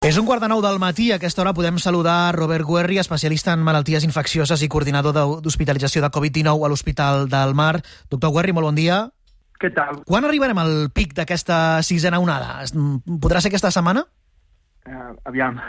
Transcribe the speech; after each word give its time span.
És 0.00 0.16
un 0.16 0.24
quart 0.24 0.40
de 0.40 0.48
nou 0.48 0.62
del 0.64 0.78
matí. 0.80 1.10
A 1.12 1.18
aquesta 1.18 1.42
hora 1.42 1.52
podem 1.52 1.76
saludar 1.76 2.32
Robert 2.32 2.64
Guerri, 2.64 2.96
especialista 2.96 3.52
en 3.52 3.60
malalties 3.60 4.06
infeccioses 4.06 4.62
i 4.64 4.68
coordinador 4.72 5.12
d'hospitalització 5.12 6.00
de 6.00 6.08
Covid-19 6.08 6.64
a 6.64 6.70
l'Hospital 6.72 7.26
del 7.28 7.52
Mar. 7.52 7.82
Doctor 8.08 8.32
Guerri, 8.32 8.54
molt 8.56 8.70
bon 8.70 8.78
dia. 8.80 9.02
Què 9.60 9.68
tal? 9.76 10.00
Quan 10.08 10.24
arribarem 10.24 10.56
al 10.56 10.72
pic 10.96 11.12
d'aquesta 11.18 11.82
sisena 11.84 12.16
onada? 12.24 12.62
Podrà 13.20 13.44
ser 13.44 13.52
aquesta 13.52 13.68
setmana? 13.76 14.06
Uh, 14.88 15.12
aviam, 15.28 15.60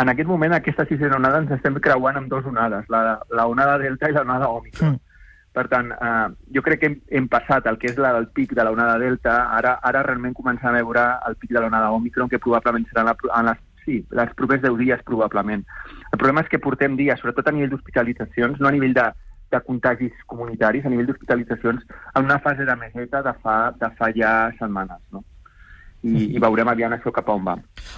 en 0.00 0.14
aquest 0.14 0.32
moment, 0.32 0.56
aquesta 0.56 0.88
sisena 0.88 1.20
onada 1.20 1.42
ens 1.44 1.52
estem 1.58 1.76
creuant 1.76 2.16
amb 2.16 2.32
dues 2.32 2.48
onades, 2.48 2.88
la, 2.88 3.18
la 3.36 3.44
onada 3.52 3.76
Delta 3.84 4.08
i 4.08 4.16
la 4.16 4.24
onada 4.24 4.48
Omicron. 4.48 4.96
Mm. 4.96 5.09
Per 5.50 5.64
tant, 5.66 5.88
eh, 5.90 6.28
jo 6.54 6.62
crec 6.62 6.80
que 6.80 6.88
hem, 6.90 6.98
hem 7.18 7.26
passat 7.30 7.66
el 7.66 7.78
que 7.80 7.90
és 7.90 7.96
la, 7.98 8.12
el 8.18 8.28
pic 8.34 8.52
de 8.54 8.64
l'onada 8.66 8.98
Delta, 9.02 9.32
ara, 9.56 9.78
ara 9.82 10.04
realment 10.06 10.36
començam 10.36 10.70
a 10.70 10.76
veure 10.78 11.06
el 11.26 11.34
pic 11.40 11.50
de 11.56 11.62
l'onada 11.62 11.90
Omicron, 11.96 12.30
que 12.30 12.38
probablement 12.38 12.86
serà 12.86 13.02
en, 13.02 13.10
la, 13.10 13.16
en 13.40 13.50
les, 13.50 13.64
sí, 13.84 13.96
les 14.14 14.36
propers 14.38 14.62
10 14.62 14.78
dies, 14.78 15.02
probablement. 15.08 15.64
El 16.12 16.20
problema 16.20 16.44
és 16.44 16.52
que 16.52 16.62
portem 16.62 16.94
dies, 17.00 17.18
sobretot 17.18 17.50
a 17.50 17.54
nivell 17.56 17.74
d'hospitalitzacions, 17.74 18.60
no 18.62 18.70
a 18.70 18.74
nivell 18.76 18.94
de, 18.94 19.08
de 19.50 19.60
contagis 19.66 20.22
comunitaris, 20.30 20.86
a 20.86 20.94
nivell 20.94 21.10
d'hospitalitzacions, 21.10 21.82
en 22.14 22.30
una 22.30 22.38
fase 22.46 22.68
de 22.68 22.78
meseta 22.78 23.24
de 23.26 23.34
fa, 23.42 23.58
de 23.80 23.90
fa 23.98 24.12
ja 24.14 24.34
setmanes, 24.60 25.02
no? 25.10 25.24
i, 26.06 26.30
i 26.36 26.40
veurem 26.40 26.68
aviat 26.70 26.94
això 26.96 27.12
cap 27.12 27.28
a 27.28 27.34
on 27.36 27.42
va. 27.44 27.56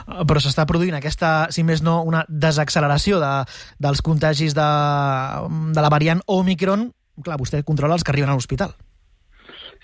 Ah, 0.09 0.25
però 0.27 0.41
s'està 0.43 0.65
produint 0.67 0.97
aquesta, 0.99 1.53
si 1.55 1.63
més 1.67 1.85
no, 1.87 2.01
una 2.09 2.25
desacceleració 2.29 3.21
de, 3.23 3.31
dels 3.83 4.03
contagis 4.03 4.57
de, 4.59 4.71
de 5.77 5.85
la 5.85 5.93
variant 5.93 6.25
Omicron 6.27 6.89
clar, 7.21 7.39
vostè 7.41 7.63
controla 7.67 7.99
els 7.99 8.07
que 8.07 8.15
arriben 8.15 8.33
a 8.33 8.39
l'hospital. 8.39 8.73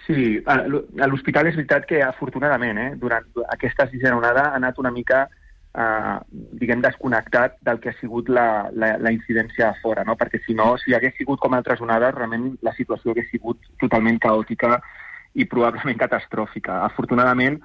Sí, 0.06 0.38
a 0.48 0.62
l'hospital 1.10 1.50
és 1.50 1.58
veritat 1.58 1.84
que 1.88 2.00
afortunadament 2.00 2.78
eh, 2.80 2.92
durant 2.96 3.26
aquesta 3.52 3.84
sisena 3.90 4.16
onada 4.16 4.46
ha 4.48 4.56
anat 4.56 4.78
una 4.80 4.92
mica 4.94 5.26
eh, 5.76 6.14
diguem, 6.60 6.80
desconnectat 6.80 7.58
del 7.66 7.80
que 7.82 7.92
ha 7.92 7.98
sigut 8.00 8.30
la, 8.32 8.68
la, 8.72 8.94
la 9.04 9.12
incidència 9.12 9.68
a 9.68 9.76
fora, 9.82 10.06
no? 10.08 10.16
perquè 10.16 10.40
si 10.46 10.56
no, 10.56 10.70
si 10.80 10.96
hagués 10.96 11.16
sigut 11.18 11.42
com 11.42 11.54
altres 11.54 11.82
onades, 11.84 12.14
realment 12.16 12.54
la 12.64 12.72
situació 12.78 13.12
hagués 13.12 13.28
sigut 13.32 13.68
totalment 13.82 14.20
caòtica 14.22 14.78
i 15.38 15.44
probablement 15.44 16.00
catastròfica. 16.00 16.80
Afortunadament, 16.88 17.60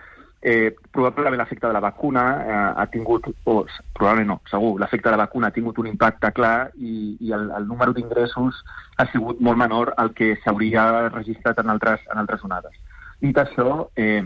probablement 0.91 1.37
l'efecte 1.39 1.67
de 1.67 1.73
la 1.73 1.79
vacuna 1.79 2.23
eh, 2.43 2.81
ha 2.81 2.85
tingut, 2.91 3.29
o 3.45 3.65
probablement 3.95 4.33
no, 4.33 4.39
segur, 4.51 4.73
l'efecte 4.81 5.07
de 5.07 5.15
la 5.15 5.21
vacuna 5.23 5.47
ha 5.47 5.55
tingut 5.55 5.77
un 5.79 5.87
impacte 5.87 6.33
clar 6.35 6.71
i, 6.75 7.15
i 7.23 7.31
el, 7.31 7.49
el 7.55 7.67
número 7.67 7.93
d'ingressos 7.95 8.59
ha 8.97 9.05
sigut 9.13 9.39
molt 9.39 9.57
menor 9.61 9.93
al 9.97 10.11
que 10.17 10.33
s'hauria 10.43 11.07
registrat 11.13 11.61
en 11.63 11.71
altres, 11.71 12.03
en 12.11 12.19
altres 12.19 12.43
onades. 12.43 12.75
Dit 13.23 13.39
això, 13.39 13.87
eh, 13.95 14.23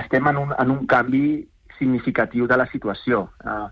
estem 0.00 0.32
en 0.32 0.40
un, 0.46 0.54
en 0.58 0.70
un 0.72 0.86
canvi 0.88 1.44
significatiu 1.78 2.48
de 2.48 2.56
la 2.56 2.66
situació. 2.72 3.26
Eh, 3.44 3.66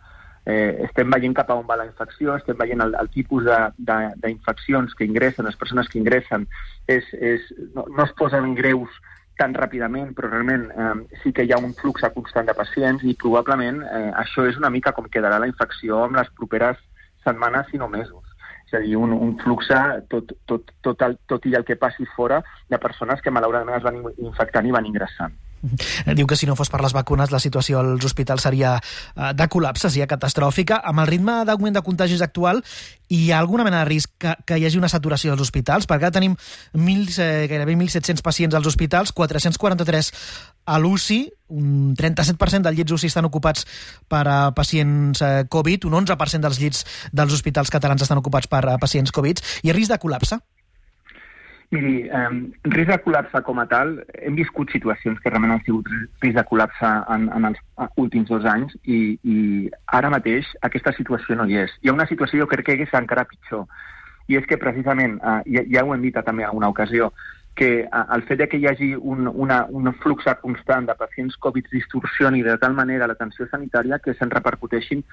eh, 0.52 0.84
estem 0.90 1.08
veient 1.14 1.34
cap 1.38 1.50
a 1.50 1.56
on 1.56 1.64
va 1.68 1.78
la 1.80 1.88
infecció, 1.88 2.36
estem 2.36 2.58
veient 2.58 2.84
el, 2.84 2.92
el 3.00 3.08
tipus 3.16 3.48
d'infeccions 3.78 4.92
que 4.98 5.08
ingressen, 5.08 5.48
les 5.48 5.56
persones 5.56 5.88
que 5.88 6.00
ingressen, 6.02 6.44
és, 6.84 7.08
és, 7.16 7.48
no, 7.72 7.86
no 7.88 8.04
es 8.04 8.12
posen 8.18 8.52
greus 8.58 9.00
tan 9.42 9.56
ràpidament, 9.58 10.12
però 10.14 10.30
realment 10.30 10.68
eh, 10.70 11.18
sí 11.22 11.32
que 11.34 11.46
hi 11.46 11.52
ha 11.54 11.60
un 11.60 11.74
flux 11.78 12.06
constant 12.14 12.46
de 12.46 12.54
pacients 12.54 13.02
i 13.02 13.16
probablement 13.18 13.82
eh, 13.82 14.10
això 14.22 14.46
és 14.46 14.58
una 14.60 14.70
mica 14.70 14.94
com 14.94 15.10
quedarà 15.10 15.40
la 15.42 15.50
infecció 15.50 16.04
en 16.06 16.18
les 16.20 16.30
properes 16.38 16.78
setmanes, 17.26 17.70
i 17.74 17.80
no 17.82 17.88
mesos. 17.90 18.22
És 18.66 18.76
a 18.78 18.82
dir, 18.82 18.96
un, 18.96 19.12
un 19.12 19.34
flux 19.42 19.68
tot, 20.10 20.32
tot, 20.50 20.70
tot, 20.86 21.02
el, 21.06 21.18
tot 21.30 21.46
i 21.50 21.56
el 21.58 21.66
que 21.68 21.78
passi 21.78 22.06
fora 22.16 22.40
de 22.70 22.78
persones 22.82 23.22
que 23.22 23.34
malauradament 23.34 23.78
es 23.78 23.86
van 23.86 24.00
infectant 24.16 24.68
i 24.68 24.74
van 24.74 24.88
ingressant. 24.88 25.34
Diu 25.62 26.26
que 26.26 26.36
si 26.36 26.46
no 26.48 26.56
fos 26.58 26.70
per 26.72 26.80
les 26.82 26.94
vacunes 26.94 27.30
la 27.30 27.40
situació 27.42 27.78
als 27.80 28.04
hospitals 28.04 28.42
seria 28.42 28.74
eh, 28.78 29.30
de 29.38 29.46
col·lapse, 29.48 29.88
seria 29.88 30.08
catastròfica. 30.10 30.80
Amb 30.82 31.04
el 31.04 31.10
ritme 31.12 31.42
d'augment 31.46 31.76
de 31.78 31.84
contagis 31.86 32.22
actual, 32.24 32.62
hi 33.12 33.30
ha 33.30 33.38
alguna 33.38 33.64
mena 33.64 33.82
de 33.82 33.90
risc 33.90 34.10
que, 34.18 34.34
que 34.46 34.58
hi 34.58 34.66
hagi 34.66 34.80
una 34.80 34.90
saturació 34.90 35.32
dels 35.32 35.44
hospitals? 35.46 35.86
Perquè 35.86 36.08
ara 36.08 36.16
tenim 36.18 36.34
mil, 36.74 37.06
eh, 37.14 37.46
gairebé 37.50 37.76
1.700 37.78 38.24
pacients 38.26 38.58
als 38.58 38.66
hospitals, 38.66 39.14
443 39.14 40.12
a 40.66 40.78
l'UCI, 40.82 41.20
un 41.52 41.94
37% 41.98 42.66
dels 42.66 42.78
llits 42.78 42.96
UCI 42.96 43.10
estan 43.12 43.28
ocupats 43.28 43.66
per 44.10 44.24
a 44.26 44.38
pacients 44.56 45.22
eh, 45.22 45.44
Covid, 45.50 45.86
un 45.90 46.00
11% 46.02 46.42
dels 46.42 46.58
llits 46.62 46.86
dels 47.12 47.34
hospitals 47.38 47.70
catalans 47.70 48.02
estan 48.02 48.18
ocupats 48.18 48.50
per 48.50 48.64
a 48.66 48.78
pacients 48.82 49.14
Covid. 49.14 49.42
Hi 49.62 49.70
ha 49.70 49.78
risc 49.78 49.94
de 49.94 50.00
col·lapse? 50.02 50.42
Miri, 51.72 52.02
eh, 52.04 52.30
risc 52.68 52.90
de 52.90 52.98
col·lapse 53.00 53.40
com 53.46 53.60
a 53.62 53.64
tal, 53.64 53.94
hem 54.20 54.34
viscut 54.36 54.70
situacions 54.74 55.20
que 55.22 55.30
realment 55.30 55.54
han 55.54 55.62
sigut 55.64 55.86
risc 56.20 56.36
de 56.36 56.44
col·lapse 56.50 56.90
en, 57.14 57.30
en 57.32 57.48
els 57.48 57.62
últims 58.02 58.28
dos 58.28 58.44
anys 58.44 58.74
i, 58.84 58.98
i 59.24 59.36
ara 59.98 60.10
mateix 60.12 60.50
aquesta 60.68 60.92
situació 60.98 61.38
no 61.38 61.46
hi 61.48 61.62
és. 61.62 61.72
Hi 61.80 61.88
ha 61.88 61.96
una 61.96 62.08
situació 62.10 62.42
jo 62.42 62.48
crec 62.50 62.68
que 62.68 62.76
és 62.84 62.92
encara 63.00 63.24
pitjor 63.30 63.64
i 64.28 64.36
és 64.36 64.44
que 64.50 64.60
precisament, 64.60 65.16
eh, 65.16 65.38
ja, 65.54 65.64
ja 65.78 65.86
ho 65.86 65.94
hem 65.94 66.04
dit 66.04 66.20
també 66.26 66.44
en 66.44 66.60
una 66.60 66.68
ocasió, 66.68 67.08
que 67.56 67.70
eh, 67.80 68.04
el 68.16 68.26
fet 68.28 68.44
de 68.44 68.50
que 68.52 68.60
hi 68.60 68.68
hagi 68.68 68.92
un, 68.94 69.24
una, 69.32 69.62
un 69.70 69.92
flux 70.04 70.28
constant 70.44 70.92
de 70.92 70.98
pacients 71.00 71.40
Covid 71.40 71.72
distorsioni 71.72 72.44
de 72.44 72.58
tal 72.60 72.76
manera 72.76 73.08
l'atenció 73.08 73.48
sanitària 73.48 73.98
que 73.98 74.12
se'n 74.14 74.30
repercuteixin 74.30 75.04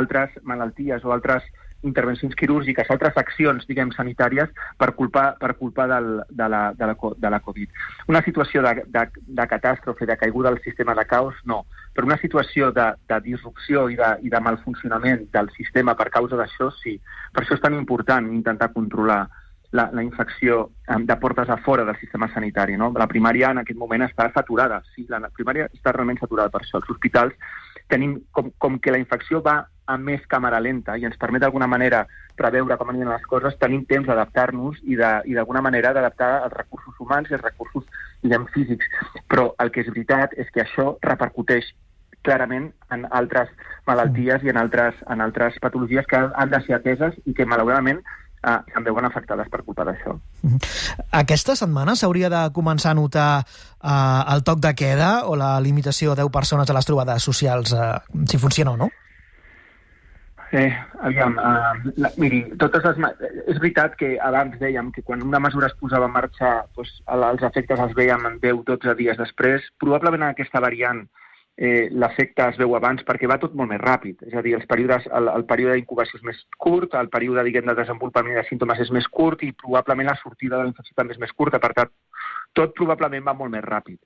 altres 0.00 0.32
malalties 0.42 1.04
o 1.04 1.12
altres 1.12 1.44
intervencions 1.86 2.34
quirúrgiques, 2.38 2.90
altres 2.90 3.16
accions, 3.20 3.66
diguem, 3.68 3.92
sanitàries 3.94 4.52
per 4.78 4.92
culpa, 4.98 5.30
per 5.40 5.54
culpa 5.60 5.86
del, 5.90 6.10
de, 6.28 6.48
la, 6.52 6.62
de, 6.76 6.90
la, 6.90 6.96
de 7.24 7.32
la 7.32 7.40
Covid. 7.40 7.80
Una 8.12 8.22
situació 8.26 8.62
de, 8.66 8.84
de, 8.92 9.06
de 9.40 9.48
catàstrofe, 9.50 10.06
de 10.06 10.18
caiguda 10.20 10.52
del 10.52 10.62
sistema 10.66 10.94
de 10.98 11.06
caos, 11.06 11.38
no. 11.44 11.64
Però 11.94 12.08
una 12.08 12.20
situació 12.20 12.72
de, 12.76 12.90
de 13.08 13.20
disrupció 13.24 13.88
i 13.92 13.96
de, 13.96 14.12
i 14.22 14.32
de 14.32 14.42
malfuncionament 14.42 15.26
del 15.32 15.50
sistema 15.56 15.96
per 15.96 16.10
causa 16.14 16.38
d'això, 16.38 16.70
sí. 16.82 16.98
Per 17.32 17.44
això 17.44 17.56
és 17.56 17.64
tan 17.64 17.78
important 17.78 18.28
intentar 18.34 18.72
controlar 18.74 19.24
la, 19.72 19.88
la 19.92 20.02
infecció 20.02 20.70
de 20.86 21.16
portes 21.16 21.48
a 21.50 21.56
fora 21.58 21.84
del 21.84 21.96
sistema 21.98 22.28
sanitari. 22.32 22.76
No? 22.76 22.92
La 22.96 23.08
primària 23.10 23.50
en 23.50 23.62
aquest 23.62 23.78
moment 23.78 24.06
està 24.06 24.28
saturada. 24.34 24.82
Sí, 24.94 25.06
la 25.08 25.30
primària 25.34 25.70
està 25.72 25.94
realment 25.94 26.20
saturada 26.20 26.52
per 26.52 26.62
això. 26.62 26.80
Els 26.80 26.92
hospitals 26.94 27.34
tenim, 27.88 28.20
com, 28.32 28.50
com 28.58 28.78
que 28.82 28.92
la 28.94 29.00
infecció 29.02 29.42
va 29.42 29.64
a 29.86 29.96
més 29.96 30.24
càmera 30.26 30.58
lenta 30.60 30.96
i 30.98 31.06
ens 31.06 31.18
permet 31.18 31.44
d'alguna 31.44 31.68
manera 31.70 32.04
preveure 32.36 32.76
com 32.76 32.90
aniran 32.90 33.12
les 33.14 33.26
coses, 33.30 33.54
tenim 33.60 33.84
temps 33.88 34.08
d'adaptar-nos 34.08 34.80
i 34.84 34.98
d'alguna 34.98 35.62
manera 35.62 35.92
d'adaptar 35.94 36.30
els 36.44 36.52
recursos 36.56 36.98
humans 37.00 37.30
i 37.30 37.36
els 37.38 37.44
recursos, 37.44 37.86
diguem, 38.22 38.46
físics. 38.52 38.90
Però 39.30 39.52
el 39.62 39.70
que 39.72 39.84
és 39.84 39.92
veritat 39.92 40.34
és 40.36 40.50
que 40.52 40.64
això 40.66 40.96
repercuteix 41.06 41.70
clarament 42.26 42.72
en 42.90 43.06
altres 43.14 43.50
malalties 43.86 44.42
i 44.42 44.50
en 44.50 44.58
altres, 44.58 44.98
en 45.06 45.22
altres 45.22 45.58
patologies 45.62 46.06
que 46.10 46.18
han 46.26 46.50
de 46.50 46.60
ser 46.66 46.74
ateses 46.76 47.14
i 47.24 47.34
que, 47.34 47.46
malauradament, 47.46 48.02
eh, 48.42 48.58
se'n 48.72 48.84
veuen 48.84 49.08
afectades 49.08 49.48
per 49.52 49.62
culpa 49.64 49.86
d'això. 49.88 50.16
Aquesta 51.22 51.56
setmana 51.58 51.96
s'hauria 51.96 52.30
de 52.32 52.42
començar 52.56 52.92
a 52.92 52.98
notar 52.98 53.30
eh, 53.40 54.34
el 54.34 54.44
toc 54.46 54.62
de 54.64 54.74
queda 54.78 55.10
o 55.30 55.36
la 55.38 55.56
limitació 55.60 56.12
a 56.12 56.20
10 56.20 56.30
persones 56.34 56.70
a 56.70 56.76
les 56.76 56.88
trobades 56.88 57.22
socials, 57.22 57.72
eh, 57.72 58.22
si 58.30 58.38
funciona 58.38 58.76
o 58.76 58.80
no? 58.84 58.90
Eh, 60.52 60.70
aviam, 61.02 61.34
uh, 61.42 61.92
la, 61.98 62.12
miri, 62.22 62.44
totes 62.60 62.84
les... 62.86 63.00
És 63.50 63.58
veritat 63.58 63.96
que 63.98 64.12
abans 64.22 64.54
dèiem 64.60 64.92
que 64.94 65.02
quan 65.02 65.24
una 65.26 65.40
mesura 65.42 65.66
es 65.66 65.74
posava 65.80 66.06
en 66.06 66.14
marxa 66.14 66.52
doncs, 66.76 66.92
els 67.12 67.42
efectes 67.48 67.82
els 67.82 67.96
veiem 67.98 68.28
en 68.30 68.38
10-12 68.40 68.94
dies 69.00 69.18
després. 69.18 69.66
Probablement 69.82 70.22
en 70.22 70.36
aquesta 70.36 70.62
variant 70.62 71.02
eh, 71.02 71.25
l'efecte 71.56 72.44
es 72.50 72.58
veu 72.60 72.74
abans 72.76 73.00
perquè 73.06 73.28
va 73.30 73.38
tot 73.40 73.54
molt 73.56 73.70
més 73.70 73.80
ràpid. 73.80 74.26
És 74.28 74.34
a 74.36 74.42
dir, 74.44 74.54
els 74.58 74.66
períodes, 74.68 75.06
el, 75.18 75.30
el 75.32 75.46
període 75.48 75.78
d'incubació 75.78 76.20
és 76.20 76.26
més 76.28 76.42
curt, 76.60 76.94
el 77.00 77.08
període 77.08 77.46
diguem, 77.46 77.64
de 77.70 77.78
desenvolupament 77.78 78.36
de 78.36 78.44
símptomes 78.48 78.82
és 78.84 78.92
més 78.92 79.08
curt 79.08 79.46
i 79.46 79.54
probablement 79.56 80.10
la 80.10 80.18
sortida 80.20 80.58
de 80.58 80.66
la 80.66 80.72
infecció 80.74 80.96
també 80.96 81.16
és 81.16 81.22
més 81.22 81.32
curta. 81.32 81.62
Per 81.62 81.72
tant, 81.78 81.92
tot 82.52 82.76
probablement 82.76 83.24
va 83.24 83.36
molt 83.38 83.56
més 83.56 83.64
ràpid 83.64 84.00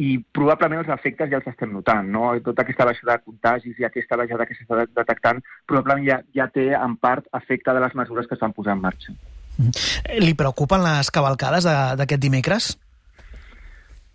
i 0.00 0.16
probablement 0.32 0.80
els 0.84 0.92
efectes 0.94 1.28
ja 1.30 1.40
els 1.40 1.48
estem 1.50 1.72
notant, 1.74 2.06
no? 2.08 2.30
Tota 2.44 2.64
aquesta 2.64 2.86
baixada 2.88 3.16
de 3.16 3.24
contagis 3.26 3.80
i 3.80 3.86
aquesta 3.86 4.16
baixada 4.20 4.46
que 4.48 4.56
s'està 4.56 4.84
detectant 4.86 5.42
probablement 5.68 6.06
ja, 6.06 6.20
ja 6.36 6.46
té 6.52 6.70
en 6.76 6.94
part 7.02 7.26
efecte 7.36 7.74
de 7.74 7.82
les 7.84 7.96
mesures 7.98 8.28
que 8.28 8.38
es 8.38 8.40
van 8.42 8.54
posar 8.56 8.78
en 8.78 8.84
marxa. 8.84 9.12
Mm-hmm. 9.58 10.22
Li 10.24 10.36
preocupen 10.38 10.86
les 10.86 11.10
cavalcades 11.12 11.68
d'aquest 12.00 12.22
dimecres? 12.22 12.76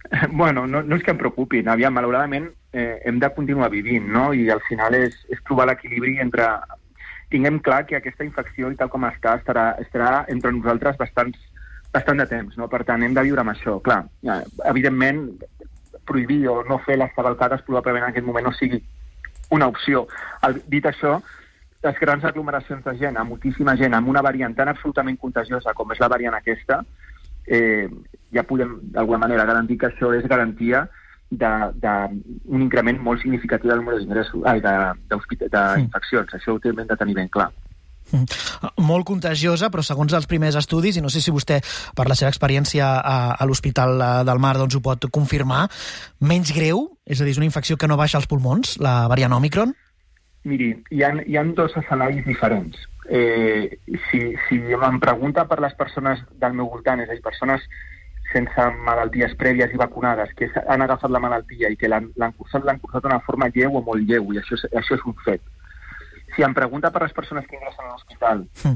Bueno, 0.29 0.67
no, 0.69 0.83
no 0.85 0.99
és 0.99 1.01
que 1.01 1.09
em 1.15 1.17
preocupin. 1.17 1.65
Aviam, 1.65 1.95
malauradament 1.97 2.51
eh, 2.75 3.01
hem 3.05 3.19
de 3.19 3.29
continuar 3.33 3.69
vivint, 3.71 4.07
no? 4.11 4.33
I 4.35 4.49
al 4.51 4.59
final 4.67 4.97
és, 4.99 5.15
és 5.31 5.43
trobar 5.47 5.69
l'equilibri 5.69 6.19
entre... 6.19 6.49
Tinguem 7.31 7.57
clar 7.63 7.85
que 7.87 7.95
aquesta 7.97 8.25
infecció, 8.27 8.67
i 8.69 8.75
tal 8.77 8.91
com 8.93 9.07
està, 9.07 9.37
estarà, 9.39 9.63
estarà 9.81 10.25
entre 10.29 10.51
nosaltres 10.53 10.99
bastants, 10.99 11.39
bastant 11.95 12.19
de 12.21 12.27
temps, 12.29 12.57
no? 12.59 12.67
Per 12.69 12.83
tant, 12.85 13.01
hem 13.01 13.15
de 13.15 13.23
viure 13.25 13.41
amb 13.41 13.53
això. 13.53 13.77
Clar, 13.85 14.01
evidentment, 14.67 15.23
prohibir 16.05 16.43
o 16.51 16.59
no 16.67 16.77
fer 16.83 16.99
les 16.99 17.15
cavalcades 17.15 17.63
probablement 17.65 18.03
en 18.03 18.11
aquest 18.11 18.27
moment 18.27 18.45
no 18.45 18.53
sigui 18.59 18.81
una 19.55 19.71
opció. 19.71 20.03
El, 20.45 20.59
dit 20.69 20.85
això, 20.85 21.15
les 21.87 21.97
grans 22.01 22.27
aglomeracions 22.27 22.83
de 22.83 22.97
gent, 22.99 23.17
amb 23.17 23.33
moltíssima 23.33 23.77
gent, 23.79 23.95
amb 23.95 24.11
una 24.11 24.21
variant 24.25 24.53
tan 24.59 24.69
absolutament 24.73 25.17
contagiosa 25.21 25.73
com 25.79 25.95
és 25.95 26.03
la 26.03 26.11
variant 26.11 26.35
aquesta, 26.35 26.81
eh, 27.47 27.87
ja 28.35 28.43
podem 28.43 28.77
d'alguna 28.93 29.23
manera 29.25 29.47
garantir 29.47 29.79
que 29.79 29.89
això 29.93 30.11
és 30.17 30.27
garantia 30.27 30.85
d'un 31.29 32.61
increment 32.61 32.99
molt 33.01 33.21
significatiu 33.21 33.69
del 33.69 33.81
número 33.81 33.99
d'infeccions. 33.99 36.33
Mm. 36.33 36.37
Això 36.37 36.55
ho 36.55 36.59
hem 36.63 36.87
de 36.87 36.97
tenir 36.97 37.15
ben 37.17 37.29
clar. 37.29 37.51
Mm. 38.11 38.25
Molt 38.85 39.07
contagiosa, 39.07 39.71
però 39.73 39.83
segons 39.83 40.13
els 40.13 40.27
primers 40.29 40.57
estudis, 40.59 40.97
i 40.97 41.03
no 41.03 41.09
sé 41.09 41.21
si 41.23 41.33
vostè, 41.33 41.61
per 41.97 42.07
la 42.09 42.17
seva 42.17 42.29
experiència 42.29 42.91
a, 42.99 43.17
a 43.33 43.47
l'Hospital 43.47 43.97
del 44.27 44.41
Mar, 44.41 44.55
doncs 44.61 44.77
ho 44.77 44.83
pot 44.85 45.07
confirmar, 45.13 45.65
menys 46.21 46.53
greu, 46.55 46.85
és 47.05 47.21
a 47.21 47.25
dir, 47.25 47.33
és 47.33 47.41
una 47.41 47.49
infecció 47.49 47.77
que 47.77 47.89
no 47.89 47.97
baixa 47.97 48.19
als 48.21 48.29
pulmons, 48.29 48.77
la 48.83 49.05
variant 49.11 49.33
Omicron? 49.33 49.73
Miri, 50.45 50.75
hi 50.93 51.01
ha, 51.01 51.15
hi 51.25 51.37
ha 51.37 51.43
dos 51.57 51.73
escenaris 51.81 52.25
diferents. 52.25 52.77
Eh, 53.09 53.77
si, 54.09 54.21
si 54.47 54.61
em 54.73 55.01
pregunta 55.01 55.45
per 55.49 55.59
les 55.61 55.73
persones 55.77 56.21
del 56.41 56.53
meu 56.57 56.69
voltant, 56.69 57.01
és 57.01 57.09
a 57.09 57.17
dir, 57.17 57.25
persones 57.25 57.65
sense 58.31 58.69
malalties 58.87 59.35
prèvies 59.39 59.73
i 59.73 59.79
vacunades 59.79 60.31
que 60.37 60.49
han 60.67 60.81
agafat 60.81 61.11
la 61.11 61.21
malaltia 61.23 61.69
i 61.69 61.77
que 61.79 61.89
l'han 61.91 62.09
cursat, 62.37 62.65
l'han 62.65 62.79
cursat 62.81 63.03
d'una 63.03 63.21
forma 63.27 63.51
lleu 63.53 63.77
o 63.77 63.83
molt 63.85 64.03
lleu, 64.07 64.33
i 64.33 64.41
això 64.41 64.57
és, 64.57 64.65
això 64.73 64.97
és 64.97 65.05
un 65.05 65.15
fet 65.25 65.43
si 66.35 66.43
em 66.43 66.53
pregunta 66.53 66.91
per 66.91 67.03
les 67.03 67.13
persones 67.13 67.47
que 67.47 67.55
ingressen 67.55 67.85
a 67.85 67.93
l'hospital, 67.93 68.45
mm. 68.63 68.75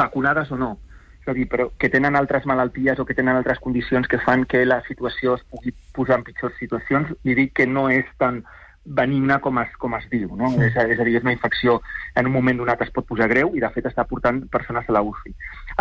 vacunades 0.00 0.50
o 0.50 0.58
no, 0.58 0.78
és 1.20 1.28
a 1.28 1.36
dir, 1.36 1.46
però 1.50 1.68
que 1.80 1.90
tenen 1.92 2.16
altres 2.16 2.46
malalties 2.48 3.00
o 3.00 3.06
que 3.08 3.16
tenen 3.16 3.36
altres 3.36 3.60
condicions 3.60 4.08
que 4.08 4.20
fan 4.24 4.44
que 4.48 4.64
la 4.64 4.80
situació 4.88 5.36
es 5.38 5.44
pugui 5.52 5.74
posar 5.96 6.20
en 6.20 6.26
pitjors 6.26 6.56
situacions, 6.60 7.12
li 7.24 7.36
dic 7.36 7.54
que 7.60 7.68
no 7.68 7.88
és 7.92 8.08
tan 8.20 8.42
benigna 8.84 9.40
com 9.40 9.58
es, 9.62 9.74
com 9.80 9.94
es 9.98 10.06
diu. 10.12 10.30
No? 10.36 10.50
Mm. 10.50 10.68
És, 10.68 10.78
és 10.94 11.00
a 11.00 11.06
dir, 11.06 11.16
és 11.18 11.26
una 11.26 11.34
infecció 11.34 11.80
en 12.14 12.30
un 12.30 12.36
moment 12.36 12.60
donat 12.60 12.82
es 12.84 12.92
pot 12.94 13.06
posar 13.08 13.30
greu 13.32 13.54
i, 13.56 13.62
de 13.64 13.70
fet, 13.74 13.88
està 13.90 14.06
portant 14.08 14.44
persones 14.52 14.88
a 14.88 14.96
la 14.96 15.04
UCI. 15.04 15.34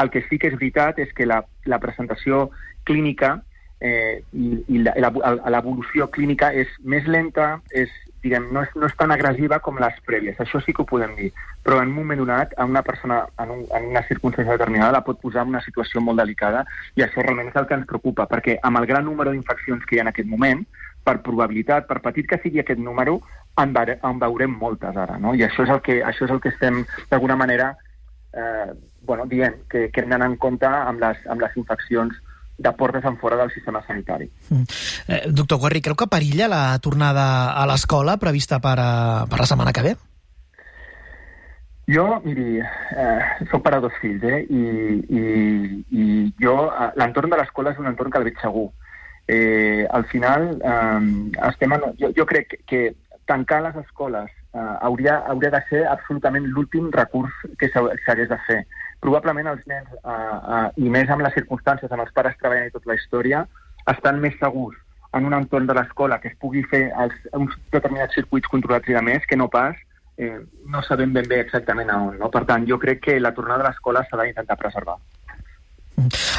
El 0.04 0.14
que 0.14 0.24
sí 0.30 0.40
que 0.40 0.52
és 0.52 0.60
veritat 0.60 1.02
és 1.04 1.12
que 1.16 1.28
la, 1.30 1.44
la 1.70 1.82
presentació 1.84 2.48
clínica 2.88 3.38
eh, 3.84 4.24
i, 4.32 4.56
i 4.72 4.82
l'evolució 4.84 6.08
clínica 6.12 6.54
és 6.56 6.72
més 6.88 7.08
lenta, 7.08 7.58
és 7.76 7.92
diguem, 8.24 8.48
no 8.56 8.64
és, 8.64 8.72
no 8.80 8.88
és 8.88 8.96
tan 8.96 9.12
agressiva 9.12 9.60
com 9.64 9.80
les 9.84 9.96
prèvies, 10.08 10.40
això 10.40 10.62
sí 10.64 10.72
que 10.74 10.84
ho 10.84 10.88
podem 10.88 11.12
dir, 11.18 11.30
però 11.66 11.82
en 11.82 11.92
un 11.92 11.98
moment 11.98 12.22
donat, 12.24 12.54
a 12.56 12.66
una 12.66 12.82
persona 12.88 13.20
en, 13.44 13.52
un, 13.52 13.66
en 13.76 13.90
una 13.92 14.04
circumstància 14.08 14.56
determinada 14.56 14.96
la 14.96 15.04
pot 15.04 15.20
posar 15.20 15.44
en 15.44 15.52
una 15.52 15.64
situació 15.66 16.02
molt 16.02 16.24
delicada 16.24 16.64
i 16.96 17.04
això 17.04 17.20
realment 17.22 17.52
és 17.52 17.60
el 17.60 17.68
que 17.68 17.76
ens 17.76 17.90
preocupa, 17.90 18.30
perquè 18.32 18.56
amb 18.64 18.80
el 18.80 18.88
gran 18.88 19.06
número 19.10 19.36
d'infeccions 19.36 19.84
que 19.84 19.98
hi 19.98 20.00
ha 20.00 20.08
en 20.08 20.14
aquest 20.14 20.32
moment, 20.32 20.64
per 21.04 21.20
probabilitat, 21.26 21.88
per 21.88 22.02
petit 22.04 22.28
que 22.30 22.40
sigui 22.44 22.62
aquest 22.64 22.80
número, 22.80 23.20
en, 23.60 23.74
veure, 23.76 23.98
en 24.04 24.20
veurem 24.22 24.54
moltes 24.60 24.98
ara, 24.98 25.18
no? 25.22 25.34
I 25.36 25.46
això 25.48 25.66
és 25.68 25.74
el 25.74 25.82
que, 25.86 26.00
això 26.04 26.28
és 26.28 26.34
el 26.34 26.42
que 26.44 26.54
estem, 26.54 26.84
d'alguna 27.12 27.38
manera, 27.40 27.74
eh, 28.34 28.72
bueno, 29.04 29.28
dient, 29.30 29.66
que, 29.70 29.90
que 29.92 30.02
hem 30.04 30.14
d'anar 30.14 30.32
en 30.32 30.38
compte 30.42 30.70
amb 30.70 31.04
les, 31.04 31.20
amb 31.30 31.44
les 31.44 31.60
infeccions 31.60 32.16
de 32.58 32.72
portes 32.78 33.04
en 33.06 33.18
fora 33.18 33.36
del 33.36 33.52
sistema 33.52 33.84
sanitari. 33.86 34.30
Mm. 34.50 34.64
Eh, 35.08 35.22
doctor 35.34 35.60
Guerri, 35.60 35.82
creu 35.82 35.98
que 36.00 36.08
perilla 36.08 36.48
la 36.48 36.64
tornada 36.80 37.52
a 37.52 37.68
l'escola 37.70 38.18
prevista 38.22 38.62
per, 38.64 38.78
a, 38.80 38.92
per 39.30 39.42
la 39.42 39.50
setmana 39.50 39.74
que 39.74 39.86
ve? 39.86 39.96
Jo, 41.92 42.06
miri, 42.24 42.62
eh, 42.62 43.48
soc 43.52 43.64
pare 43.66 43.82
dos 43.84 43.96
fills, 44.00 44.24
eh, 44.24 44.46
i, 44.48 44.62
i, 45.12 45.24
i 45.92 46.06
jo, 46.40 46.56
eh, 46.72 46.92
l'entorn 46.96 47.34
de 47.34 47.42
l'escola 47.42 47.74
és 47.74 47.82
un 47.82 47.90
entorn 47.92 48.14
que 48.14 48.22
el 48.22 48.30
veig 48.30 48.40
segur. 48.40 48.70
Eh, 48.70 48.83
al 49.28 50.06
final, 50.12 50.50
eh, 50.60 51.48
estem 51.50 51.74
en, 51.74 51.86
jo, 52.00 52.12
jo 52.16 52.26
crec 52.28 52.58
que 52.68 52.96
tancar 53.26 53.62
les 53.64 53.76
escoles 53.76 54.30
eh, 54.54 54.78
hauria, 54.82 55.18
hauria 55.28 55.52
de 55.52 55.62
ser 55.70 55.84
absolutament 55.88 56.46
l'últim 56.46 56.90
recurs 56.92 57.34
que 57.60 57.70
s'hagués 57.72 58.30
de 58.30 58.40
fer 58.48 58.60
probablement 59.04 59.50
els 59.52 59.64
nens, 59.68 59.88
eh, 59.94 60.16
eh, 60.56 60.68
i 60.86 60.90
més 60.90 61.10
amb 61.12 61.26
les 61.26 61.36
circumstàncies, 61.36 61.92
amb 61.92 62.06
els 62.06 62.14
pares 62.16 62.38
treballant 62.40 62.70
i 62.70 62.76
tota 62.76 62.92
la 62.92 63.00
història, 63.00 63.46
estan 63.92 64.22
més 64.24 64.38
segurs 64.40 64.78
en 65.14 65.28
un 65.30 65.36
entorn 65.38 65.68
de 65.70 65.76
l'escola 65.78 66.20
que 66.22 66.32
es 66.32 66.38
pugui 66.42 66.64
fer 66.72 66.86
els, 67.04 67.18
uns 67.38 67.58
determinats 67.74 68.16
circuits 68.18 68.50
controlats 68.50 68.90
i 68.90 68.96
de 68.96 69.04
més, 69.06 69.26
que 69.30 69.38
no 69.38 69.50
pas 69.52 69.76
eh, 70.18 70.40
no 70.72 70.82
sabem 70.88 71.14
ben 71.14 71.28
bé 71.30 71.42
exactament 71.44 71.92
a 71.92 72.00
on. 72.08 72.18
No? 72.22 72.32
Per 72.34 72.46
tant, 72.50 72.66
jo 72.70 72.80
crec 72.82 73.04
que 73.10 73.20
la 73.20 73.34
tornada 73.36 73.68
a 73.68 73.72
l'escola 73.72 74.06
s'ha 74.08 74.24
d'intentar 74.24 74.58
preservar. 74.62 74.98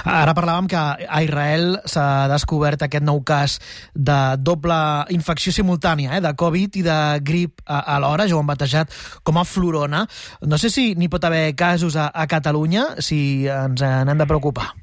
Ara 0.05 0.35
parlàvem 0.37 0.69
que 0.69 0.77
a 0.77 1.21
Israel 1.25 1.79
s'ha 1.89 2.29
descobert 2.29 2.83
aquest 2.85 3.05
nou 3.05 3.23
cas 3.25 3.57
de 3.97 4.19
doble 4.37 4.77
infecció 5.17 5.53
simultània, 5.53 6.19
eh, 6.19 6.21
de 6.21 6.35
Covid 6.37 6.77
i 6.77 6.85
de 6.85 6.99
grip 7.25 7.65
a, 7.65 7.81
a 7.95 7.99
l'hora, 8.05 8.29
ja 8.29 8.37
ho 8.37 8.43
han 8.43 8.51
batejat 8.51 8.93
com 9.25 9.41
a 9.41 9.47
florona. 9.49 10.05
No 10.45 10.61
sé 10.61 10.69
si 10.69 10.93
n'hi 10.95 11.09
pot 11.09 11.25
haver 11.25 11.55
casos 11.57 11.97
a, 11.97 12.11
a 12.13 12.29
Catalunya, 12.29 13.01
si 13.01 13.49
ens 13.49 13.81
n'hem 13.81 14.21
de 14.21 14.29
preocupar. 14.29 14.75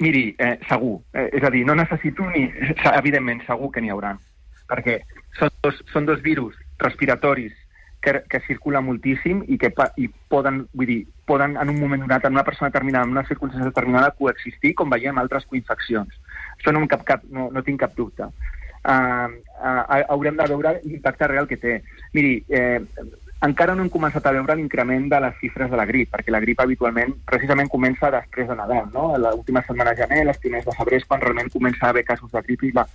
Miri, 0.00 0.30
eh, 0.38 0.56
segur. 0.64 0.96
Eh, 1.12 1.28
és 1.36 1.44
a 1.44 1.52
dir, 1.52 1.66
no 1.68 1.76
necessito 1.76 2.24
ni... 2.32 2.48
Evidentment, 2.96 3.44
segur 3.44 3.68
que 3.74 3.84
n'hi 3.84 3.92
haurà. 3.92 4.14
Perquè 4.70 5.02
són 5.36 5.52
dos, 5.60 5.76
són 5.92 6.08
dos 6.08 6.22
virus 6.24 6.56
respiratoris 6.80 7.52
que, 8.00 8.22
que 8.28 8.40
circula 8.46 8.80
moltíssim 8.80 9.42
i 9.48 9.58
que 9.60 9.70
i 10.00 10.08
poden, 10.32 10.64
vull 10.72 10.88
dir, 10.88 11.00
poden 11.28 11.56
en 11.60 11.72
un 11.72 11.80
moment 11.80 12.06
donat, 12.06 12.24
en 12.24 12.38
una 12.38 12.44
persona 12.44 12.70
determinada, 12.70 13.04
en 13.04 13.16
una 13.16 13.26
circumstància 13.28 13.68
determinada, 13.68 14.14
coexistir, 14.18 14.74
com 14.74 14.90
veiem 14.90 15.20
altres 15.20 15.46
coinfeccions. 15.46 16.16
Això 16.56 16.72
no, 16.72 16.86
cap, 16.88 17.04
cap, 17.08 17.26
no, 17.30 17.50
no 17.52 17.64
tinc 17.66 17.82
cap 17.84 17.94
dubte. 17.96 18.30
Uh, 18.80 19.28
uh, 19.60 19.82
haurem 20.08 20.38
de 20.38 20.46
veure 20.48 20.78
l'impacte 20.84 21.28
real 21.28 21.48
que 21.48 21.60
té. 21.60 21.82
Miri, 22.16 22.38
eh, 22.48 22.80
encara 23.44 23.74
no 23.76 23.84
hem 23.84 23.92
començat 23.92 24.24
a 24.26 24.32
veure 24.36 24.56
l'increment 24.56 25.06
de 25.12 25.20
les 25.24 25.36
xifres 25.40 25.70
de 25.70 25.76
la 25.76 25.86
grip, 25.88 26.10
perquè 26.12 26.32
la 26.32 26.40
grip 26.40 26.60
habitualment 26.60 27.14
precisament 27.28 27.68
comença 27.72 28.10
després 28.12 28.48
de 28.48 28.56
Nadal, 28.56 28.88
no? 28.92 29.12
L'última 29.20 29.62
setmana 29.66 29.94
de 29.94 30.02
gener, 30.02 30.24
les 30.28 30.40
primers 30.40 30.64
de 30.64 30.76
febrer, 30.76 31.00
quan 31.08 31.20
realment 31.20 31.52
comença 31.52 31.86
a 31.86 31.92
haver 31.94 32.04
casos 32.08 32.32
de 32.32 32.42
grip 32.48 32.64
i, 32.68 32.72
la, 32.76 32.86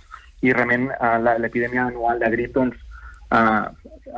i 0.42 0.52
realment 0.52 0.90
uh, 0.98 1.38
l'epidèmia 1.42 1.86
anual 1.86 2.22
de 2.22 2.30
grip 2.34 2.54
doncs, 2.54 2.78
uh, 3.30 3.66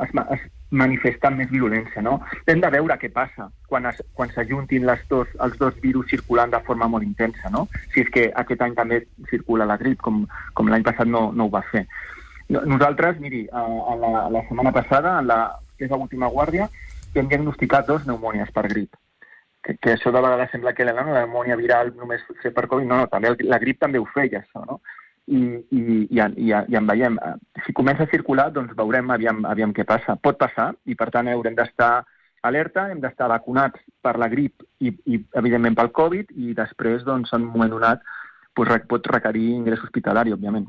es, 0.04 0.12
es 0.36 0.48
manifesta 0.70 1.30
més 1.30 1.48
violència. 1.50 2.02
No? 2.02 2.18
Hem 2.46 2.60
de 2.60 2.70
veure 2.72 2.98
què 3.00 3.10
passa 3.12 3.48
quan 3.68 4.32
s'ajuntin 4.34 4.86
les 4.88 5.00
dos, 5.10 5.30
els 5.44 5.56
dos 5.60 5.76
virus 5.84 6.10
circulant 6.12 6.52
de 6.52 6.60
forma 6.66 6.88
molt 6.88 7.06
intensa, 7.06 7.50
no? 7.54 7.66
si 7.94 8.04
és 8.04 8.12
que 8.12 8.28
aquest 8.42 8.62
any 8.64 8.76
també 8.76 9.02
circula 9.30 9.68
la 9.68 9.78
grip, 9.80 10.02
com, 10.04 10.24
com 10.54 10.68
l'any 10.68 10.84
passat 10.86 11.08
no, 11.08 11.30
no 11.32 11.48
ho 11.48 11.54
va 11.54 11.64
fer. 11.72 11.86
Nosaltres, 12.48 13.18
miri, 13.20 13.46
a, 13.52 13.60
a, 13.60 13.96
la, 14.00 14.12
a 14.24 14.30
la 14.32 14.44
setmana 14.48 14.72
passada, 14.72 15.18
en 15.20 15.28
la, 15.28 15.40
que 15.76 15.84
és 15.84 15.92
l'última 15.92 16.30
guàrdia, 16.32 16.68
hem 17.14 17.28
diagnosticat 17.28 17.88
dos 17.88 18.04
pneumònies 18.04 18.52
per 18.54 18.68
grip. 18.68 18.96
Que, 19.64 19.74
que 19.76 19.92
això 19.96 20.12
de 20.14 20.22
vegades 20.22 20.52
sembla 20.54 20.72
que 20.72 20.86
la, 20.86 20.94
no, 20.96 21.12
la 21.12 21.26
pneumònia 21.26 21.58
viral 21.60 21.92
només 21.98 22.24
fer 22.42 22.54
per 22.56 22.68
Covid, 22.70 22.88
no, 22.88 23.02
no, 23.02 23.10
també 23.12 23.34
la 23.44 23.60
grip 23.60 23.80
també 23.82 24.00
ho 24.00 24.06
feia, 24.14 24.40
això, 24.40 24.64
no? 24.64 24.78
I, 25.28 25.40
i, 25.70 25.80
i, 26.08 26.20
i, 26.20 26.52
i 26.52 26.78
en 26.78 26.88
veiem. 26.88 27.18
Si 27.66 27.74
comença 27.76 28.06
a 28.06 28.12
circular, 28.12 28.48
doncs 28.54 28.76
veurem 28.78 29.10
aviam, 29.14 29.44
aviam 29.48 29.74
què 29.76 29.86
passa. 29.88 30.16
Pot 30.16 30.40
passar 30.40 30.72
i, 30.88 30.96
per 30.98 31.10
tant, 31.14 31.28
haurem 31.32 31.56
d'estar 31.58 31.92
alerta, 32.48 32.86
hem 32.90 33.02
d'estar 33.02 33.28
vacunats 33.32 33.82
per 34.02 34.16
la 34.20 34.30
grip 34.32 34.64
i, 34.80 34.92
i 35.10 35.20
evidentment, 35.40 35.76
pel 35.78 35.92
Covid, 35.94 36.32
i 36.36 36.54
després, 36.56 37.04
doncs, 37.06 37.32
en 37.34 37.44
un 37.44 37.52
moment 37.54 37.76
donat, 37.76 38.04
doncs, 38.58 38.86
pot 38.90 39.10
requerir 39.12 39.50
ingrés 39.54 39.82
hospitalari, 39.84 40.34
òbviament. 40.34 40.66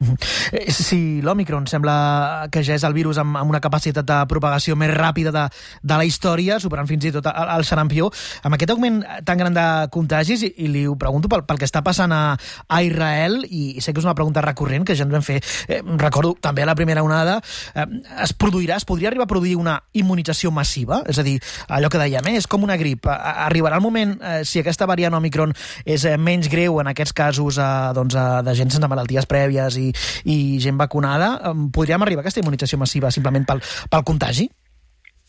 Eh, 0.00 0.70
si 0.70 1.18
l'Omicron 1.26 1.64
sembla 1.66 2.46
que 2.54 2.60
ja 2.62 2.76
és 2.78 2.84
el 2.86 2.94
virus 2.94 3.18
amb, 3.18 3.34
amb 3.40 3.50
una 3.50 3.58
capacitat 3.58 4.06
de 4.06 4.18
propagació 4.30 4.76
més 4.78 4.92
ràpida 4.94 5.32
de, 5.34 5.42
de 5.82 5.96
la 5.98 6.04
història, 6.06 6.60
superant 6.62 6.86
fins 6.86 7.08
i 7.08 7.10
tot 7.16 7.26
el, 7.26 7.50
el 7.56 7.64
sarampió, 7.66 8.06
amb 8.46 8.54
aquest 8.54 8.70
augment 8.70 9.00
tan 9.26 9.42
gran 9.42 9.56
de 9.56 9.64
contagis, 9.90 10.44
i, 10.46 10.52
i 10.62 10.68
li 10.70 10.84
ho 10.86 10.94
pregunto 11.00 11.26
pel, 11.32 11.42
pel 11.48 11.58
que 11.58 11.66
està 11.66 11.82
passant 11.82 12.14
a, 12.14 12.36
a 12.38 12.78
Israel, 12.86 13.40
i, 13.48 13.72
i 13.74 13.82
sé 13.82 13.90
que 13.90 13.98
és 13.98 14.06
una 14.06 14.14
pregunta 14.14 14.44
recurrent 14.44 14.86
que 14.86 14.94
ja 14.94 15.02
ens 15.02 15.16
vam 15.16 15.24
fer, 15.26 15.40
eh, 15.66 15.80
recordo 15.98 16.36
també 16.46 16.62
a 16.62 16.70
la 16.70 16.78
primera 16.78 17.02
onada, 17.02 17.40
eh, 17.74 17.88
es 18.22 18.36
produirà, 18.38 18.78
es 18.78 18.86
podria 18.86 19.10
arribar 19.10 19.26
a 19.26 19.32
produir 19.34 19.56
una 19.58 19.80
immunització 19.98 20.54
massiva? 20.54 21.02
És 21.10 21.18
a 21.18 21.26
dir, 21.26 21.40
allò 21.66 21.90
que 21.90 21.98
dèiem, 21.98 22.30
eh, 22.30 22.36
és 22.38 22.46
com 22.46 22.62
una 22.62 22.78
grip. 22.78 23.10
Arribarà 23.10 23.82
el 23.82 23.86
moment, 23.88 24.14
eh, 24.22 24.40
si 24.46 24.62
aquesta 24.62 24.86
variant 24.86 25.18
Omicron 25.18 25.58
és 25.82 26.06
eh, 26.06 26.14
menys 26.14 26.46
greu 26.54 26.78
en 26.78 26.94
aquests 26.94 27.18
casos 27.18 27.58
eh, 27.58 27.68
doncs, 27.98 28.14
eh, 28.14 28.30
de 28.46 28.58
gent 28.62 28.70
sense 28.78 28.94
malalties 28.94 29.26
prèvies 29.26 29.82
i 29.82 29.87
i, 30.24 30.38
gent 30.62 30.78
vacunada, 30.80 31.34
podríem 31.74 32.02
arribar 32.02 32.22
a 32.22 32.26
aquesta 32.26 32.42
immunització 32.44 32.80
massiva 32.80 33.12
simplement 33.14 33.46
pel, 33.48 33.62
pel 33.90 34.06
contagi? 34.06 34.48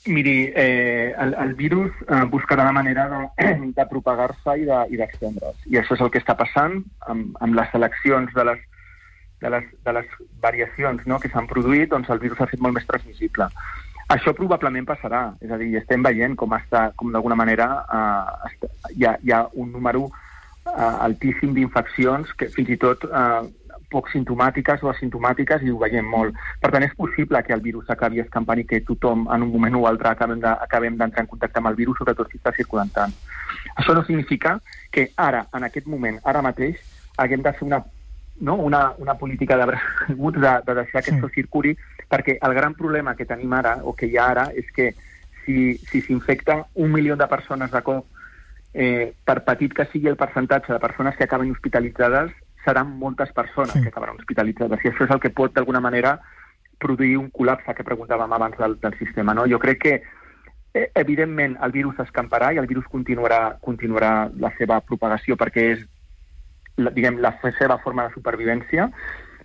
Miri, 0.07 0.51
eh, 0.55 1.13
el, 1.19 1.33
el 1.33 1.53
virus 1.55 1.91
eh, 2.07 2.23
buscarà 2.31 2.63
la 2.63 2.71
manera 2.71 3.09
de, 3.09 3.49
de 3.77 3.85
propagar-se 3.89 4.55
i 4.61 4.65
d'estendre's. 4.65 5.59
De, 5.65 5.73
I 5.75 5.81
això 5.81 5.97
és 5.97 6.03
el 6.05 6.11
que 6.13 6.21
està 6.23 6.37
passant 6.39 6.79
amb, 7.11 7.35
amb 7.43 7.57
les 7.57 7.67
seleccions 7.73 8.31
de 8.35 8.45
les, 8.47 8.63
de 9.43 9.51
les, 9.51 9.67
de 9.85 9.93
les 9.99 10.15
variacions 10.39 11.03
no, 11.05 11.19
que 11.19 11.31
s'han 11.33 11.49
produït, 11.51 11.91
doncs 11.91 12.09
el 12.15 12.23
virus 12.23 12.39
ha 12.39 12.47
fet 12.47 12.63
molt 12.63 12.79
més 12.79 12.87
transmissible. 12.87 13.49
Això 14.09 14.33
probablement 14.33 14.87
passarà, 14.87 15.27
és 15.43 15.51
a 15.51 15.59
dir, 15.59 15.73
estem 15.77 16.01
veient 16.01 16.33
com, 16.39 16.55
està, 16.57 16.89
com 16.97 17.11
d'alguna 17.13 17.37
manera 17.37 17.67
eh, 17.83 18.69
hi, 18.95 19.05
ha, 19.05 19.17
hi 19.21 19.35
ha 19.35 19.43
un 19.53 19.69
número 19.75 20.07
eh, 20.07 20.95
altíssim 21.05 21.53
d'infeccions 21.53 22.31
que 22.39 22.49
fins 22.55 22.71
i 22.73 22.79
tot 22.81 23.03
eh, 23.05 23.43
poc 23.91 24.09
sintomàtiques 24.13 24.83
o 24.83 24.91
asimptomàtiques 24.91 25.63
i 25.65 25.71
ho 25.73 25.79
veiem 25.81 26.05
molt. 26.05 26.37
Per 26.61 26.71
tant, 26.71 26.85
és 26.85 26.95
possible 26.97 27.41
que 27.43 27.53
el 27.55 27.63
virus 27.65 27.89
acabi 27.89 28.21
escampant 28.23 28.61
i 28.61 28.67
que 28.69 28.83
tothom 28.87 29.27
en 29.33 29.45
un 29.45 29.53
moment 29.53 29.79
o 29.79 29.85
altre 29.89 30.11
acabem 30.11 30.97
d'entrar 30.97 31.25
en 31.25 31.31
contacte 31.31 31.61
amb 31.61 31.71
el 31.71 31.79
virus, 31.79 31.97
sobretot 31.99 32.31
si 32.31 32.41
està 32.41 32.53
circulant 32.55 32.91
tant. 32.95 33.15
Això 33.75 33.95
no 33.95 34.05
significa 34.05 34.59
que 34.91 35.09
ara, 35.17 35.45
en 35.53 35.65
aquest 35.67 35.87
moment, 35.87 36.19
ara 36.23 36.43
mateix, 36.45 36.77
haguem 37.17 37.41
de 37.43 37.53
fer 37.53 37.67
una 37.67 37.83
no? 38.39 38.55
una, 38.55 38.93
una 38.97 39.15
política 39.15 39.57
de 39.57 39.65
de, 40.07 40.61
de 40.65 40.75
deixar 40.75 41.03
que 41.03 41.11
això 41.11 41.29
circuli, 41.33 41.75
perquè 42.09 42.37
el 42.41 42.53
gran 42.53 42.75
problema 42.75 43.15
que 43.15 43.25
tenim 43.25 43.53
ara, 43.53 43.79
o 43.83 43.93
que 43.93 44.07
hi 44.07 44.17
ha 44.17 44.29
ara, 44.31 44.45
és 44.55 44.69
que 44.75 44.93
si 45.45 46.01
s'infecta 46.01 46.61
si 46.61 46.83
un 46.83 46.91
milió 46.91 47.15
de 47.17 47.27
persones 47.27 47.71
de 47.71 47.81
cop, 47.81 48.05
eh, 48.73 49.13
per 49.25 49.43
petit 49.45 49.73
que 49.73 49.87
sigui 49.91 50.07
el 50.07 50.17
percentatge 50.17 50.73
de 50.73 50.79
persones 50.79 51.17
que 51.17 51.25
acaben 51.25 51.51
hospitalitzades, 51.51 52.31
seran 52.65 52.97
moltes 52.99 53.31
persones 53.33 53.73
sí. 53.73 53.81
que 53.81 53.89
acabaran 53.89 54.19
hospitalitzades. 54.19 54.83
I 54.83 54.91
això 54.91 55.05
és 55.05 55.13
el 55.15 55.21
que 55.23 55.31
pot, 55.35 55.53
d'alguna 55.55 55.81
manera, 55.83 56.17
produir 56.79 57.17
un 57.19 57.29
col·lapse 57.31 57.75
que 57.75 57.85
preguntàvem 57.87 58.33
abans 58.33 58.57
del, 58.57 58.77
del 58.81 58.97
sistema. 58.99 59.35
No? 59.35 59.45
Jo 59.51 59.59
crec 59.59 59.81
que 59.83 59.95
eh, 60.73 60.91
evidentment 60.95 61.57
el 61.63 61.71
virus 61.75 61.99
escamparà 62.05 62.53
i 62.53 62.61
el 62.61 62.67
virus 62.67 62.87
continuarà, 62.91 63.57
continuarà 63.61 64.29
la 64.39 64.51
seva 64.57 64.79
propagació 64.85 65.37
perquè 65.39 65.65
és 65.73 65.83
la, 66.79 66.93
diguem, 66.95 67.19
la 67.19 67.33
seva 67.59 67.79
forma 67.83 68.07
de 68.07 68.15
supervivència 68.15 68.89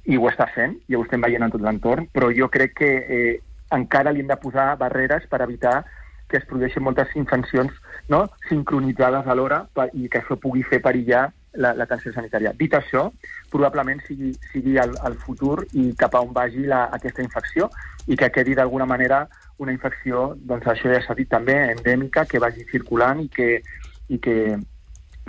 i 0.04 0.18
ho 0.20 0.28
està 0.28 0.46
fent, 0.54 0.76
i 0.88 0.96
ho 0.96 1.02
estem 1.02 1.22
veient 1.24 1.42
en 1.46 1.52
tot 1.52 1.62
l'entorn, 1.64 2.08
però 2.12 2.28
jo 2.34 2.50
crec 2.52 2.74
que 2.80 2.90
eh, 3.08 3.34
encara 3.74 4.12
li 4.12 4.22
hem 4.22 4.30
de 4.30 4.38
posar 4.40 4.74
barreres 4.78 5.24
per 5.30 5.40
evitar 5.42 5.82
que 6.28 6.38
es 6.38 6.44
produeixin 6.48 6.84
moltes 6.84 7.10
infeccions 7.16 7.72
no? 8.08 8.24
sincronitzades 8.48 9.26
alhora 9.26 9.64
i 9.92 10.08
que 10.08 10.20
això 10.20 10.36
pugui 10.40 10.62
fer 10.66 10.80
perillar 10.84 11.30
l'atenció 11.54 12.10
la, 12.10 12.16
sanitària. 12.18 12.52
Dit 12.58 12.74
això, 12.74 13.08
probablement 13.52 14.00
sigui, 14.06 14.32
sigui 14.52 14.76
el, 14.82 14.94
el 15.06 15.16
futur 15.22 15.64
i 15.72 15.92
cap 15.98 16.14
a 16.14 16.22
on 16.24 16.32
vagi 16.34 16.66
la, 16.66 16.84
aquesta 16.96 17.22
infecció 17.22 17.70
i 18.06 18.18
que 18.20 18.30
quedi 18.34 18.54
d'alguna 18.54 18.86
manera 18.86 19.24
una 19.62 19.72
infecció, 19.72 20.34
doncs 20.36 20.66
això 20.66 20.90
ja 20.92 21.00
s'ha 21.04 21.16
dit 21.18 21.30
també, 21.30 21.56
endèmica, 21.72 22.26
que 22.26 22.42
vagi 22.42 22.66
circulant 22.70 23.22
i 23.22 23.28
que, 23.32 23.50
i 24.10 24.18
que 24.18 24.38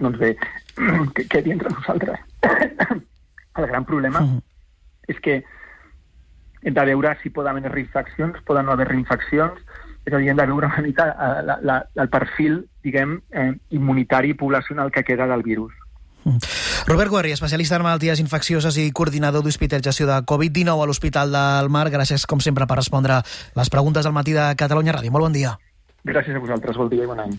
doncs 0.02 0.20
bé, 0.20 0.34
que 1.16 1.28
quedi 1.30 1.54
entre 1.56 1.70
nosaltres. 1.70 2.20
el 3.58 3.68
gran 3.68 3.86
problema 3.86 4.20
-huh. 4.20 4.42
és 5.08 5.20
que 5.20 5.44
hem 6.64 6.74
de 6.74 6.86
veure 6.86 7.18
si 7.22 7.30
poden 7.30 7.58
haver 7.58 7.72
reinfeccions, 7.72 8.42
poden 8.44 8.66
no 8.66 8.72
haver 8.72 8.88
reinfeccions, 8.88 9.62
és 10.06 10.14
a 10.14 10.18
dir, 10.18 10.30
hem 10.30 10.38
de 10.38 10.46
veure 10.46 10.68
una 10.68 10.82
mica 10.82 11.08
eh, 11.10 11.44
la, 11.46 11.60
la, 11.62 11.78
el 11.96 12.10
perfil, 12.10 12.66
diguem, 12.84 13.22
eh, 13.32 13.54
immunitari 13.70 14.34
poblacional 14.34 14.92
que 14.92 15.04
queda 15.04 15.28
del 15.28 15.44
virus. 15.44 15.74
Robert 16.88 17.12
Guerri, 17.12 17.32
especialista 17.36 17.78
en 17.78 17.86
malalties 17.86 18.22
infeccioses 18.24 18.80
i 18.82 18.90
coordinador 18.92 19.46
d'hospitalització 19.46 20.10
de 20.10 20.20
Covid-19 20.26 20.82
a 20.82 20.90
l'Hospital 20.90 21.36
del 21.36 21.70
Mar. 21.70 21.86
Gràcies, 21.94 22.26
com 22.26 22.42
sempre, 22.42 22.66
per 22.66 22.80
respondre 22.82 23.22
les 23.56 23.70
preguntes 23.70 24.06
del 24.06 24.16
matí 24.16 24.34
de 24.34 24.50
Catalunya 24.58 24.98
Ràdio. 24.98 25.14
Molt 25.14 25.30
bon 25.30 25.38
dia. 25.38 25.54
Gràcies 26.06 26.38
a 26.38 26.42
vosaltres. 26.42 26.78
Bon 26.82 26.90
dia 26.90 27.06
i 27.06 27.10
bon 27.10 27.22
any. 27.22 27.38